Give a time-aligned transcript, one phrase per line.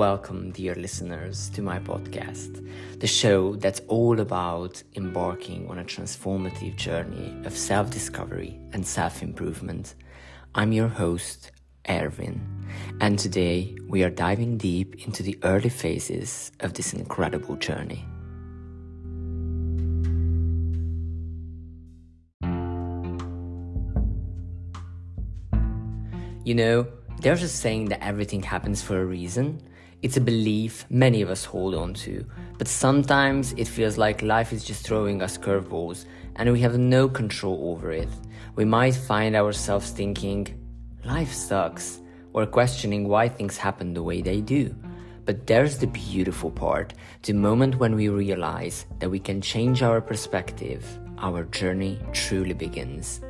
[0.00, 2.66] Welcome, dear listeners, to my podcast,
[3.00, 9.22] the show that's all about embarking on a transformative journey of self discovery and self
[9.22, 9.96] improvement.
[10.54, 11.52] I'm your host,
[11.86, 12.40] Ervin,
[13.02, 18.02] and today we are diving deep into the early phases of this incredible journey.
[26.46, 26.86] You know,
[27.20, 29.60] there's a saying that everything happens for a reason.
[30.02, 32.24] It's a belief many of us hold on to,
[32.56, 37.06] but sometimes it feels like life is just throwing us curveballs and we have no
[37.06, 38.08] control over it.
[38.56, 40.58] We might find ourselves thinking,
[41.04, 42.00] life sucks,
[42.32, 44.74] or questioning why things happen the way they do.
[45.26, 50.00] But there's the beautiful part the moment when we realize that we can change our
[50.00, 50.82] perspective,
[51.18, 53.20] our journey truly begins.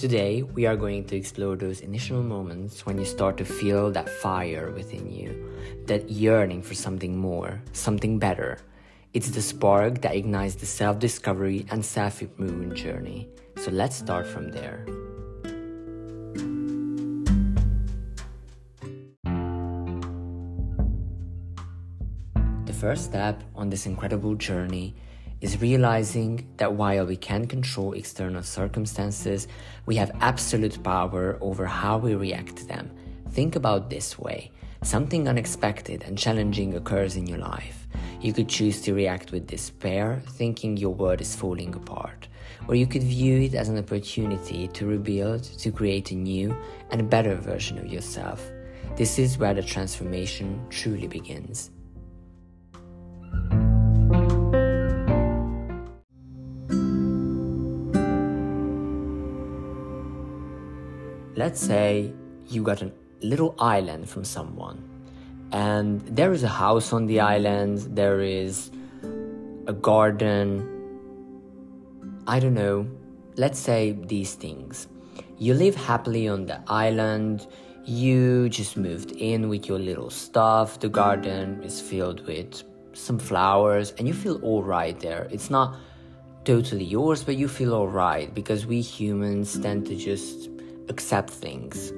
[0.00, 4.08] Today, we are going to explore those initial moments when you start to feel that
[4.08, 5.52] fire within you,
[5.84, 8.56] that yearning for something more, something better.
[9.12, 13.28] It's the spark that ignites the self discovery and self improvement journey.
[13.58, 14.86] So let's start from there.
[22.64, 24.94] The first step on this incredible journey
[25.40, 29.48] is realizing that while we can control external circumstances,
[29.86, 32.90] we have absolute power over how we react to them.
[33.30, 34.50] Think about this way
[34.82, 37.86] something unexpected and challenging occurs in your life.
[38.20, 42.28] You could choose to react with despair, thinking your world is falling apart,
[42.66, 46.56] or you could view it as an opportunity to rebuild, to create a new
[46.90, 48.42] and better version of yourself.
[48.96, 51.70] This is where the transformation truly begins.
[61.40, 62.12] Let's say
[62.48, 62.92] you got a
[63.22, 64.78] little island from someone,
[65.52, 68.70] and there is a house on the island, there is
[69.66, 70.44] a garden.
[72.26, 72.86] I don't know.
[73.36, 74.86] Let's say these things.
[75.38, 77.46] You live happily on the island,
[77.86, 83.94] you just moved in with your little stuff, the garden is filled with some flowers,
[83.96, 85.26] and you feel alright there.
[85.30, 85.78] It's not
[86.44, 90.50] totally yours, but you feel alright because we humans tend to just
[90.90, 91.92] accept things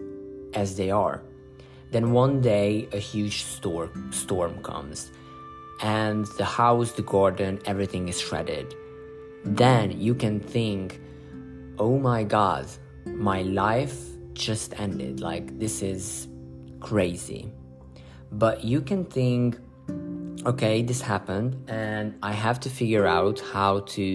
[0.55, 1.23] as they are.
[1.91, 5.11] Then one day a huge storm storm comes
[5.83, 8.75] and the house, the garden, everything is shredded.
[9.45, 11.01] Then you can think,
[11.79, 12.67] "Oh my god,
[13.05, 13.97] my life
[14.33, 15.21] just ended.
[15.21, 16.29] Like this is
[16.81, 17.51] crazy."
[18.31, 19.59] But you can think,
[20.47, 24.07] "Okay, this happened and I have to figure out how to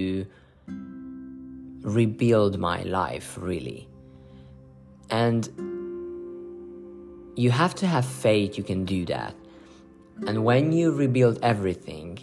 [1.83, 3.87] rebuild my life really."
[5.09, 5.47] And
[7.35, 9.35] you have to have faith you can do that.
[10.25, 12.19] And when you rebuild everything,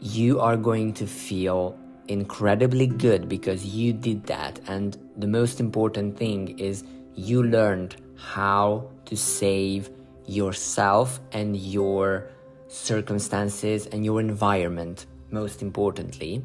[0.00, 1.78] you are going to feel
[2.08, 4.60] incredibly good because you did that.
[4.66, 6.82] And the most important thing is
[7.14, 9.90] you learned how to save
[10.26, 12.28] yourself and your
[12.66, 16.44] circumstances and your environment, most importantly.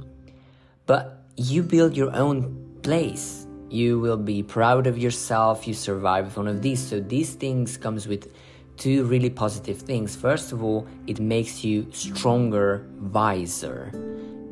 [0.85, 6.47] But you build your own place you will be proud of yourself you survived one
[6.47, 6.79] of these.
[6.79, 8.31] So these things comes with
[8.77, 10.15] two really positive things.
[10.15, 13.91] First of all it makes you stronger wiser.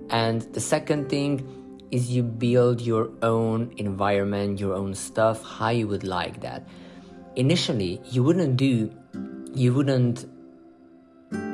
[0.10, 1.48] And the second thing
[1.92, 6.68] is you build your own environment your own stuff how you would like that.
[7.36, 8.92] Initially you wouldn't do
[9.54, 10.26] you wouldn't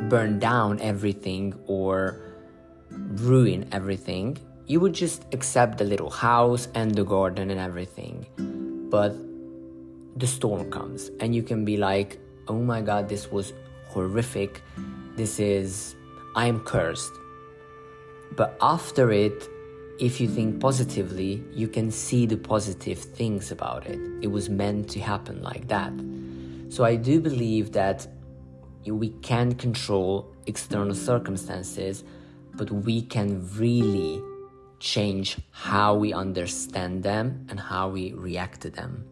[0.10, 2.20] burn down everything or
[2.90, 4.38] ruin everything
[4.72, 8.26] you would just accept the little house and the garden and everything.
[8.90, 9.14] But
[10.16, 13.52] the storm comes, and you can be like, oh my god, this was
[13.90, 14.62] horrific.
[15.18, 15.96] This is,
[16.38, 17.12] I am cursed.
[18.38, 19.50] But after it,
[20.00, 24.00] if you think positively, you can see the positive things about it.
[24.22, 25.92] It was meant to happen like that.
[26.70, 28.08] So I do believe that
[28.86, 32.06] we can control external circumstances,
[32.54, 34.24] but we can really
[34.82, 39.06] change how we understand them and how we react to them.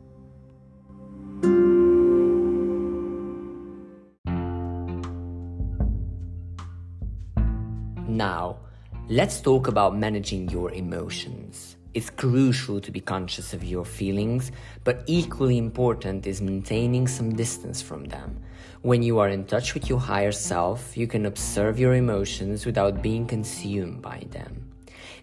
[8.08, 8.58] Now,
[9.08, 11.78] let's talk about managing your emotions.
[11.94, 14.52] It's crucial to be conscious of your feelings,
[14.84, 18.42] but equally important is maintaining some distance from them.
[18.82, 23.02] When you are in touch with your higher self, you can observe your emotions without
[23.02, 24.69] being consumed by them.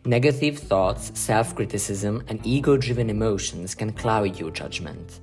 [0.07, 5.19] Negative thoughts, self criticism, and ego driven emotions can cloud your judgment.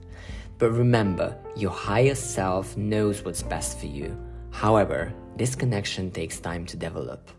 [0.57, 4.13] But remember, your higher self knows what's best for you.
[4.51, 7.29] However, this connection takes time to develop.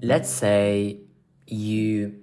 [0.00, 1.00] Let's say
[1.46, 2.22] you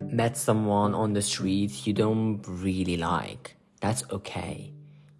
[0.00, 3.56] met someone on the street you don't really like.
[3.82, 4.72] That's okay.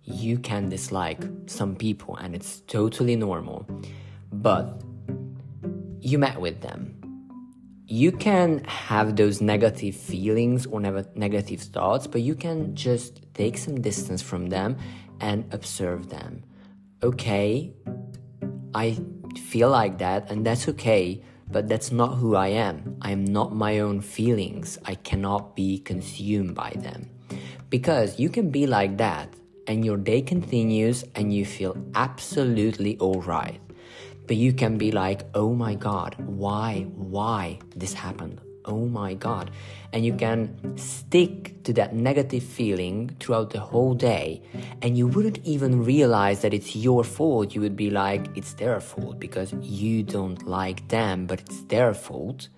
[0.05, 3.67] You can dislike some people and it's totally normal.
[4.33, 4.81] But
[6.01, 6.97] you met with them.
[7.87, 13.81] You can have those negative feelings or negative thoughts, but you can just take some
[13.81, 14.77] distance from them
[15.21, 16.45] and observe them.
[17.03, 17.75] Okay,
[18.75, 18.97] I
[19.37, 21.23] feel like that, and that's okay
[21.53, 22.97] but that's not who I am.
[23.03, 24.79] I am not my own feelings.
[24.87, 27.11] I cannot be consumed by them.
[27.73, 29.33] Because you can be like that
[29.67, 33.61] and your day continues and you feel absolutely alright.
[34.27, 38.43] But you can be like, oh my god, why, why this happened?
[38.65, 39.51] oh my god.
[39.93, 44.43] And you can stick to that negative feeling throughout the whole day,
[44.81, 47.55] and you wouldn't even realize that it's your fault.
[47.55, 51.95] You would be like, it's their fault because you don't like them, but it's their
[51.95, 52.49] fault.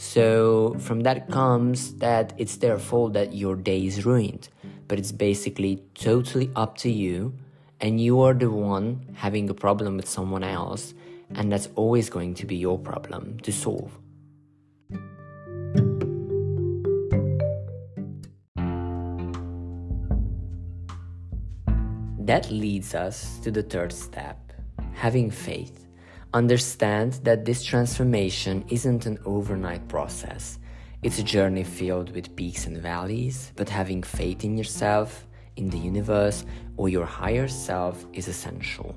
[0.00, 4.48] So, from that comes that it's their fault that your day is ruined.
[4.86, 7.34] But it's basically totally up to you,
[7.80, 10.94] and you are the one having a problem with someone else,
[11.34, 13.90] and that's always going to be your problem to solve.
[22.20, 24.52] That leads us to the third step
[24.94, 25.87] having faith.
[26.34, 30.58] Understand that this transformation isn't an overnight process.
[31.02, 35.26] It's a journey filled with peaks and valleys, but having faith in yourself,
[35.56, 36.44] in the universe,
[36.76, 38.94] or your higher self is essential.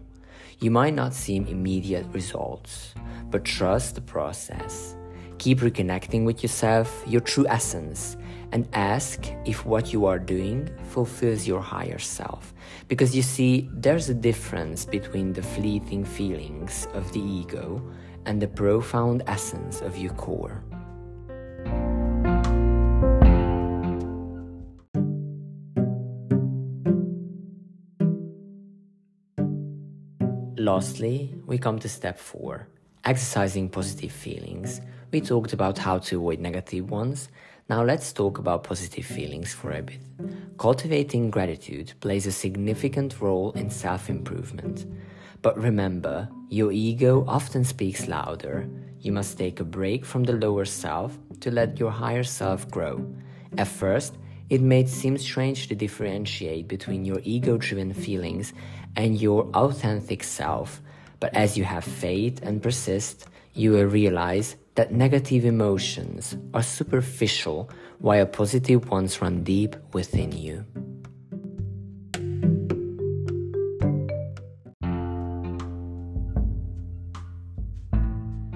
[0.60, 2.94] You might not see immediate results,
[3.30, 4.98] but trust the process.
[5.42, 8.16] Keep reconnecting with yourself, your true essence,
[8.52, 12.54] and ask if what you are doing fulfills your higher self.
[12.88, 17.82] Because you see, there's a difference between the fleeting feelings of the ego
[18.28, 20.64] and the profound essence of your core.
[30.56, 32.68] Lastly, we come to step four
[33.06, 34.82] exercising positive feelings.
[35.12, 37.30] We talked about how to avoid negative ones,
[37.72, 40.02] now let's talk about positive feelings for a bit.
[40.58, 44.86] Cultivating gratitude plays a significant role in self improvement.
[45.42, 48.68] But remember, your ego often speaks louder.
[49.00, 53.08] You must take a break from the lower self to let your higher self grow.
[53.58, 54.18] At first,
[54.50, 58.52] it may seem strange to differentiate between your ego driven feelings
[58.98, 60.82] and your authentic self,
[61.22, 67.70] but as you have faith and persist, you will realize that negative emotions are superficial
[68.00, 70.66] while positive ones run deep within you.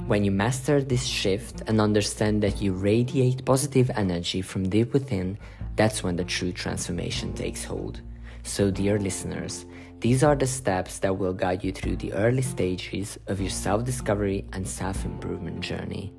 [0.08, 5.38] When you master this shift and understand that you radiate positive energy from deep within,
[5.76, 8.02] that's when the true transformation takes hold.
[8.44, 9.66] So, dear listeners,
[10.00, 13.84] these are the steps that will guide you through the early stages of your self
[13.84, 16.14] discovery and self improvement journey.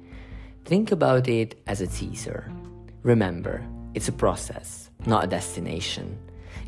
[0.64, 2.50] Think about it as a teaser.
[3.02, 3.64] Remember,
[3.94, 6.18] it's a process, not a destination.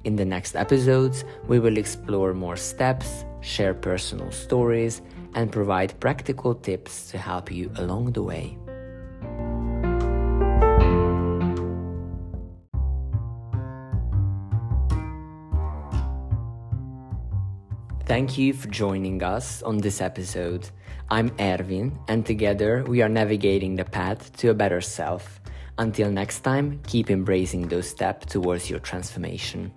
[0.04, 5.02] In the next episodes, we will explore more steps, share personal stories,
[5.34, 8.56] and provide practical tips to help you along the way.
[18.08, 20.70] Thank you for joining us on this episode.
[21.10, 25.42] I'm Ervin, and together we are navigating the path to a better self.
[25.76, 29.70] Until next time, keep embracing those steps towards your transformation.